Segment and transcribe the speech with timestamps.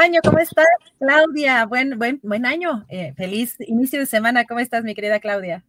[0.00, 0.66] Año, ¿cómo estás,
[0.98, 1.66] Claudia?
[1.66, 2.86] Buen, buen, buen año.
[2.88, 4.46] Eh, feliz inicio de semana.
[4.46, 5.64] ¿Cómo estás, mi querida Claudia?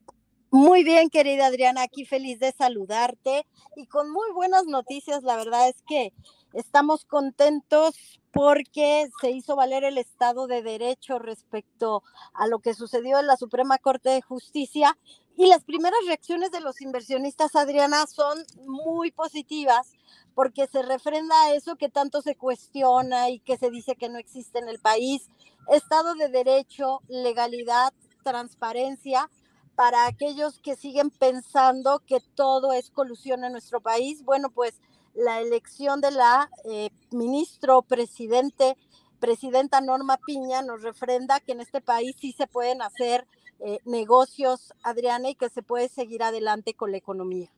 [0.50, 5.24] Muy bien, querida Adriana, aquí feliz de saludarte y con muy buenas noticias.
[5.24, 6.14] La verdad es que
[6.54, 13.20] estamos contentos porque se hizo valer el Estado de Derecho respecto a lo que sucedió
[13.20, 14.98] en la Suprema Corte de Justicia
[15.38, 19.92] y las primeras reacciones de los inversionistas, Adriana, son muy positivas
[20.36, 24.60] porque se refrenda eso que tanto se cuestiona y que se dice que no existe
[24.60, 25.30] en el país,
[25.68, 27.94] Estado de Derecho, legalidad,
[28.24, 29.30] transparencia
[29.76, 34.24] para aquellos que siguen pensando que todo es colusión en nuestro país.
[34.24, 34.80] Bueno, pues
[35.14, 38.78] la elección de la eh, ministro presidente,
[39.20, 43.28] presidenta Norma Piña, nos refrenda que en este país sí se pueden hacer
[43.60, 47.50] eh, negocios, Adriana, y que se puede seguir adelante con la economía.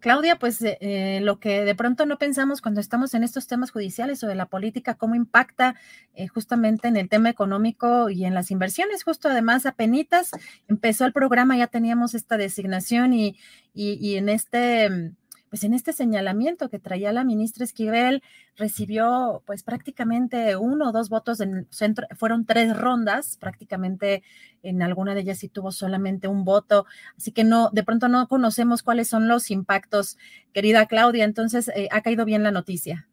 [0.00, 3.70] Claudia, pues eh, eh, lo que de pronto no pensamos cuando estamos en estos temas
[3.70, 5.74] judiciales o de la política, cómo impacta
[6.14, 9.04] eh, justamente en el tema económico y en las inversiones.
[9.04, 10.30] Justo además, apenas
[10.68, 13.36] empezó el programa, ya teníamos esta designación y,
[13.74, 15.14] y en este
[15.54, 18.24] pues en este señalamiento que traía la ministra Esquivel,
[18.56, 24.24] recibió pues prácticamente uno o dos votos en centro, fueron tres rondas, prácticamente
[24.64, 28.26] en alguna de ellas sí tuvo solamente un voto, así que no, de pronto no
[28.26, 30.18] conocemos cuáles son los impactos,
[30.52, 33.08] querida Claudia, entonces eh, ha caído bien la noticia.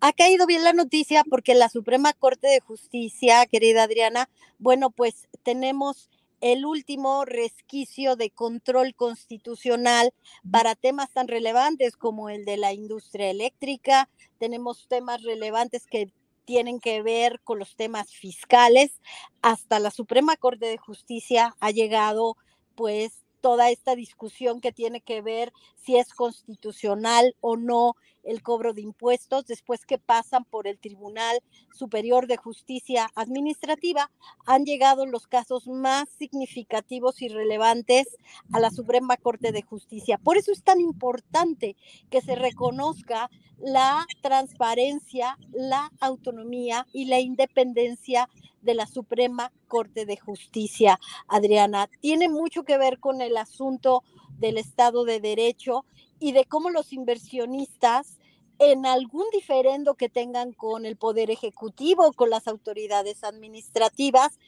[0.00, 4.28] Ha caído bien la noticia porque la Suprema Corte de Justicia, querida Adriana,
[4.58, 6.10] bueno, pues tenemos
[6.42, 10.12] el último resquicio de control constitucional
[10.50, 14.10] para temas tan relevantes como el de la industria eléctrica.
[14.38, 16.12] Tenemos temas relevantes que
[16.44, 19.00] tienen que ver con los temas fiscales.
[19.40, 22.36] Hasta la Suprema Corte de Justicia ha llegado
[22.74, 28.72] pues toda esta discusión que tiene que ver si es constitucional o no el cobro
[28.72, 31.40] de impuestos después que pasan por el Tribunal
[31.76, 34.10] Superior de Justicia Administrativa,
[34.46, 38.06] han llegado los casos más significativos y relevantes
[38.52, 40.18] a la Suprema Corte de Justicia.
[40.18, 41.76] Por eso es tan importante
[42.10, 43.28] que se reconozca
[43.58, 48.28] la transparencia, la autonomía y la independencia
[48.62, 51.88] de la Suprema Corte de Justicia, Adriana.
[52.00, 54.02] Tiene mucho que ver con el asunto
[54.38, 55.84] del Estado de Derecho
[56.18, 58.18] y de cómo los inversionistas
[58.58, 64.38] en algún diferendo que tengan con el Poder Ejecutivo, con las autoridades administrativas,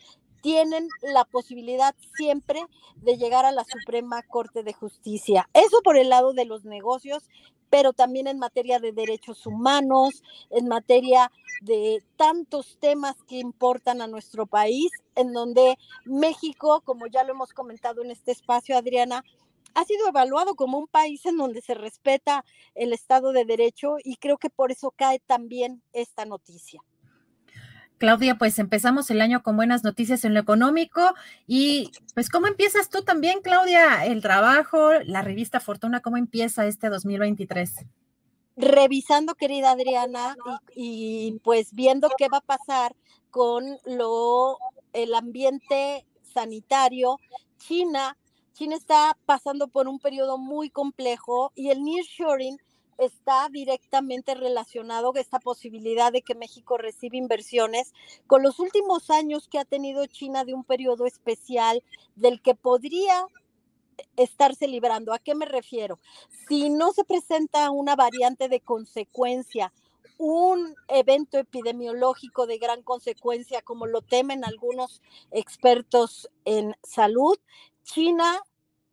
[0.44, 2.60] tienen la posibilidad siempre
[2.96, 5.48] de llegar a la Suprema Corte de Justicia.
[5.54, 7.30] Eso por el lado de los negocios,
[7.70, 11.32] pero también en materia de derechos humanos, en materia
[11.62, 17.54] de tantos temas que importan a nuestro país, en donde México, como ya lo hemos
[17.54, 19.24] comentado en este espacio, Adriana,
[19.72, 22.44] ha sido evaluado como un país en donde se respeta
[22.74, 26.82] el Estado de Derecho y creo que por eso cae también esta noticia.
[27.98, 31.14] Claudia, pues empezamos el año con buenas noticias en lo económico
[31.46, 36.88] y pues ¿cómo empiezas tú también, Claudia, el trabajo, la revista Fortuna, cómo empieza este
[36.88, 37.86] 2023?
[38.56, 40.36] Revisando, querida Adriana,
[40.74, 42.94] y, y pues viendo qué va a pasar
[43.30, 44.58] con lo
[44.92, 47.18] el ambiente sanitario,
[47.58, 48.16] China
[48.54, 52.56] China está pasando por un periodo muy complejo y el nearshoring
[52.98, 57.92] está directamente relacionado esta posibilidad de que México reciba inversiones
[58.26, 61.82] con los últimos años que ha tenido China de un periodo especial
[62.16, 63.26] del que podría
[64.16, 65.12] estarse librando.
[65.12, 65.98] ¿A qué me refiero?
[66.48, 69.72] Si no se presenta una variante de consecuencia
[70.16, 75.02] un evento epidemiológico de gran consecuencia, como lo temen algunos
[75.32, 77.36] expertos en salud,
[77.82, 78.42] China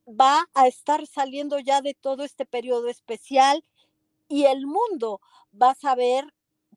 [0.08, 3.64] va a estar saliendo ya de todo este periodo especial
[4.32, 5.20] y el mundo
[5.62, 6.26] va a saber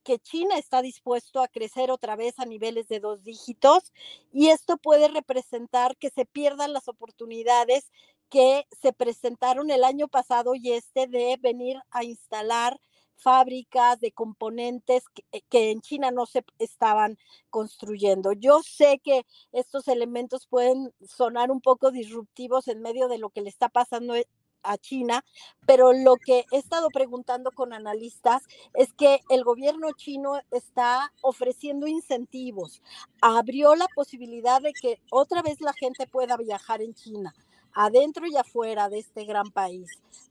[0.02, 3.92] que China está dispuesto a crecer otra vez a niveles de dos dígitos
[4.32, 7.90] y esto puede representar que se pierdan las oportunidades
[8.28, 12.80] que se presentaron el año pasado y este de venir a instalar
[13.16, 17.16] fábricas de componentes eh, que, en China no se estaban
[17.50, 18.32] construyendo.
[18.32, 23.42] Yo sé que estos elementos pueden sonar un poco disruptivos en medio de lo que
[23.42, 24.26] le está pasando eh,
[24.64, 25.24] a China,
[25.66, 28.42] pero lo que he estado preguntando con analistas
[28.74, 32.82] es que el gobierno chino está ofreciendo incentivos,
[33.20, 37.34] abrió la posibilidad de que otra vez la gente pueda viajar en China,
[37.72, 39.88] adentro y afuera de este gran país.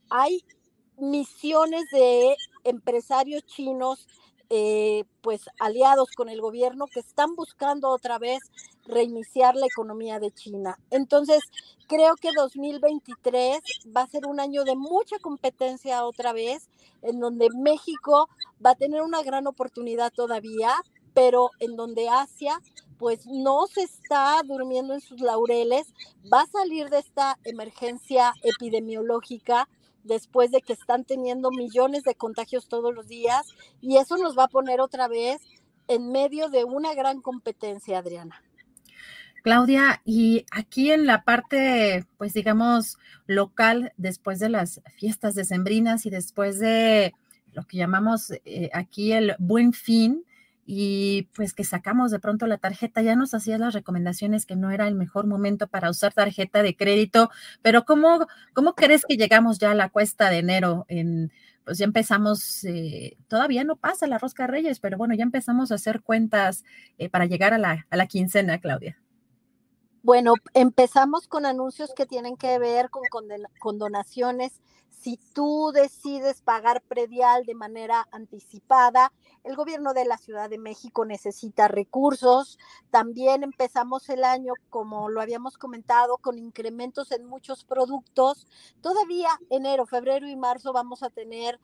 [0.09, 0.43] Hay
[0.97, 4.07] misiones de empresarios chinos
[4.49, 8.39] eh, pues aliados con el gobierno que están buscando otra vez
[8.85, 10.77] reiniciar la economía de China.
[10.91, 11.39] Entonces,
[11.87, 13.61] creo que 2023
[13.95, 16.69] va a ser un año de mucha competencia otra vez,
[17.01, 18.29] en donde México
[18.63, 20.73] va a tener una gran oportunidad todavía,
[21.13, 22.59] pero en donde Asia
[22.97, 25.93] pues no se está durmiendo en sus laureles,
[26.31, 29.67] va a salir de esta emergencia epidemiológica
[30.03, 33.47] después de que están teniendo millones de contagios todos los días
[33.81, 35.41] y eso nos va a poner otra vez
[35.87, 38.41] en medio de una gran competencia, Adriana.
[39.43, 42.97] Claudia, y aquí en la parte, pues digamos,
[43.27, 47.13] local, después de las fiestas decembrinas y después de
[47.51, 50.23] lo que llamamos eh, aquí el buen fin,
[50.65, 54.71] y pues que sacamos de pronto la tarjeta, ya nos hacías las recomendaciones que no
[54.71, 57.29] era el mejor momento para usar tarjeta de crédito,
[57.61, 60.85] pero ¿cómo, cómo crees que llegamos ya a la cuesta de enero?
[60.87, 61.31] En,
[61.65, 65.75] pues ya empezamos, eh, todavía no pasa la rosca Reyes, pero bueno, ya empezamos a
[65.75, 66.63] hacer cuentas
[66.97, 69.02] eh, para llegar a la, a la quincena, Claudia.
[70.03, 73.03] Bueno, empezamos con anuncios que tienen que ver con,
[73.57, 74.51] con, donaciones.
[74.89, 79.13] Si tú decides pagar predial de manera anticipada,
[79.45, 82.59] el gobierno de la Ciudad de México necesita recursos.
[82.91, 88.45] También empezamos el año, como lo habíamos comentado, con incrementos en muchos productos.
[88.81, 91.61] Todavía enero, febrero y marzo vamos a tener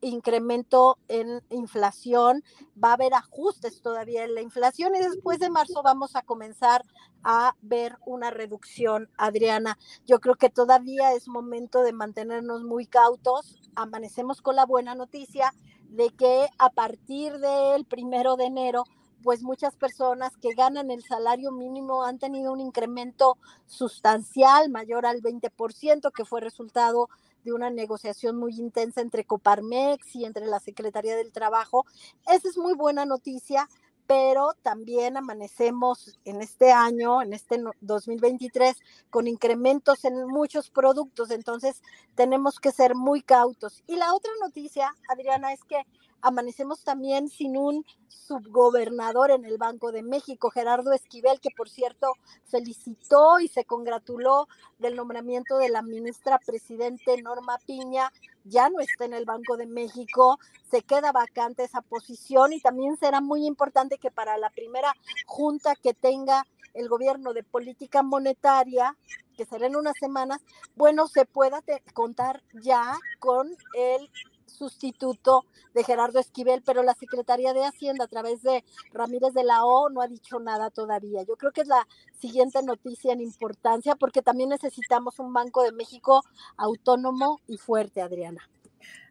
[0.00, 2.44] incremento en inflación,
[2.82, 6.84] va a haber ajustes todavía en la inflación y después de marzo vamos a comenzar
[7.24, 9.78] a ver una reducción, Adriana.
[10.06, 13.60] Yo creo que todavía es momento de mantenernos muy cautos.
[13.74, 15.52] Amanecemos con la buena noticia
[15.88, 18.84] de que a partir del primero de enero
[19.22, 23.36] pues muchas personas que ganan el salario mínimo han tenido un incremento
[23.66, 27.08] sustancial mayor al 20%, que fue resultado
[27.44, 31.86] de una negociación muy intensa entre Coparmex y entre la Secretaría del Trabajo.
[32.26, 33.68] Esa es muy buena noticia,
[34.08, 38.76] pero también amanecemos en este año, en este 2023,
[39.10, 41.82] con incrementos en muchos productos, entonces
[42.14, 43.82] tenemos que ser muy cautos.
[43.86, 45.82] Y la otra noticia, Adriana, es que
[46.22, 52.12] amanecemos también sin un subgobernador en el Banco de México, Gerardo Esquivel, que por cierto
[52.44, 54.48] felicitó y se congratuló
[54.78, 58.12] del nombramiento de la ministra presidente Norma Piña,
[58.44, 60.38] ya no está en el Banco de México,
[60.70, 64.92] se queda vacante esa posición y también será muy importante que para la primera
[65.26, 66.44] junta que tenga
[66.74, 68.96] el gobierno de política monetaria,
[69.36, 70.40] que será en unas semanas,
[70.74, 71.62] bueno, se pueda
[71.94, 74.10] contar ya con el
[74.48, 79.64] sustituto de Gerardo Esquivel, pero la Secretaría de Hacienda a través de Ramírez de la
[79.64, 81.22] O no ha dicho nada todavía.
[81.22, 81.86] Yo creo que es la
[82.18, 86.24] siguiente noticia en importancia porque también necesitamos un Banco de México
[86.56, 88.48] autónomo y fuerte, Adriana.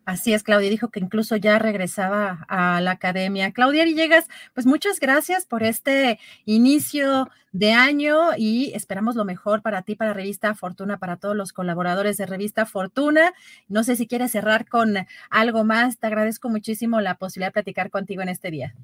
[0.07, 3.51] Así es, Claudia dijo que incluso ya regresaba a la academia.
[3.51, 9.81] Claudia Villegas, pues muchas gracias por este inicio de año y esperamos lo mejor para
[9.81, 13.33] ti, para Revista Fortuna, para todos los colaboradores de Revista Fortuna.
[13.67, 14.95] No sé si quieres cerrar con
[15.29, 15.99] algo más.
[15.99, 18.75] Te agradezco muchísimo la posibilidad de platicar contigo en este día.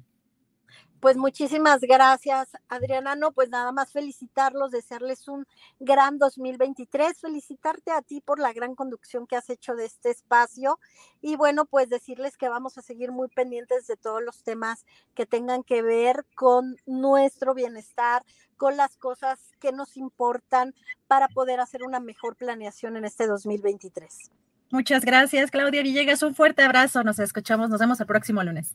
[1.04, 3.14] Pues muchísimas gracias, Adriana.
[3.14, 5.46] No, pues nada más felicitarlos, desearles un
[5.78, 10.78] gran 2023, felicitarte a ti por la gran conducción que has hecho de este espacio
[11.20, 15.26] y bueno, pues decirles que vamos a seguir muy pendientes de todos los temas que
[15.26, 18.24] tengan que ver con nuestro bienestar,
[18.56, 20.74] con las cosas que nos importan
[21.06, 24.30] para poder hacer una mejor planeación en este 2023.
[24.70, 26.22] Muchas gracias, Claudia Villegas.
[26.22, 27.04] Un fuerte abrazo.
[27.04, 28.74] Nos escuchamos, nos vemos el próximo lunes.